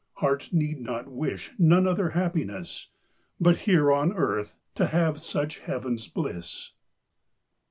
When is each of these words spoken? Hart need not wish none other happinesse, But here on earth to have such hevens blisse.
Hart 0.13 0.51
need 0.51 0.79
not 0.81 1.07
wish 1.11 1.51
none 1.59 1.85
other 1.85 2.09
happinesse, 2.09 2.87
But 3.39 3.57
here 3.69 3.91
on 3.91 4.11
earth 4.11 4.55
to 4.73 4.87
have 4.87 5.21
such 5.21 5.59
hevens 5.59 6.07
blisse. 6.07 6.71